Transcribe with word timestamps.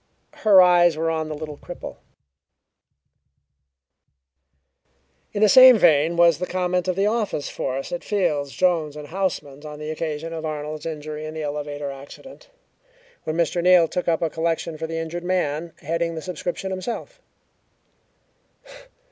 Her 0.37 0.63
eyes 0.63 0.97
were 0.97 1.11
on 1.11 1.29
the 1.29 1.35
little 1.35 1.57
cripple. 1.59 1.97
In 5.31 5.43
the 5.43 5.47
same 5.47 5.77
vein 5.77 6.15
was 6.15 6.39
the 6.39 6.47
comment 6.47 6.87
of 6.87 6.95
the 6.95 7.05
office 7.05 7.49
force 7.49 7.91
at 7.91 8.03
Fields, 8.03 8.51
Jones 8.51 8.95
& 8.95 8.95
Houseman's 8.95 9.63
on 9.63 9.77
the 9.77 9.91
occasion 9.91 10.33
of 10.33 10.43
Arnold's 10.43 10.87
injury 10.87 11.23
in 11.27 11.35
the 11.35 11.43
elevator 11.43 11.91
accident, 11.91 12.49
when 13.25 13.37
Mr. 13.37 13.61
Neal 13.61 13.87
took 13.87 14.07
up 14.07 14.23
a 14.23 14.29
collection 14.31 14.75
for 14.75 14.87
the 14.87 14.97
injured 14.97 15.23
man, 15.23 15.71
heading 15.83 16.15
the 16.15 16.21
subscription 16.23 16.71
himself. 16.71 17.21